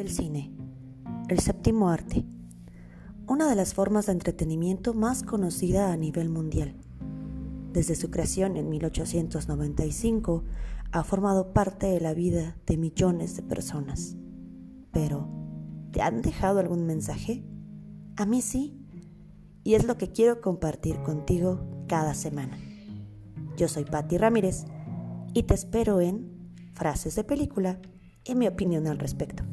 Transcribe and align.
El 0.00 0.08
cine, 0.08 0.50
el 1.28 1.40
séptimo 1.40 1.90
arte, 1.90 2.24
una 3.26 3.50
de 3.50 3.54
las 3.54 3.74
formas 3.74 4.06
de 4.06 4.12
entretenimiento 4.12 4.94
más 4.94 5.22
conocida 5.22 5.92
a 5.92 5.96
nivel 5.98 6.30
mundial. 6.30 6.74
Desde 7.74 7.94
su 7.94 8.10
creación 8.10 8.56
en 8.56 8.70
1895 8.70 10.44
ha 10.90 11.04
formado 11.04 11.52
parte 11.52 11.86
de 11.86 12.00
la 12.00 12.14
vida 12.14 12.56
de 12.64 12.78
millones 12.78 13.36
de 13.36 13.42
personas. 13.42 14.16
Pero, 14.90 15.28
¿te 15.92 16.00
han 16.00 16.22
dejado 16.22 16.60
algún 16.60 16.86
mensaje? 16.86 17.44
A 18.16 18.24
mí 18.24 18.40
sí, 18.40 18.80
y 19.64 19.74
es 19.74 19.84
lo 19.84 19.98
que 19.98 20.08
quiero 20.08 20.40
compartir 20.40 21.02
contigo 21.02 21.60
cada 21.88 22.14
semana. 22.14 22.58
Yo 23.58 23.68
soy 23.68 23.84
Patti 23.84 24.16
Ramírez 24.16 24.64
y 25.34 25.42
te 25.42 25.52
espero 25.52 26.00
en 26.00 26.56
Frases 26.72 27.16
de 27.16 27.24
Película 27.24 27.82
y 28.24 28.34
mi 28.34 28.48
opinión 28.48 28.86
al 28.86 28.98
respecto. 28.98 29.44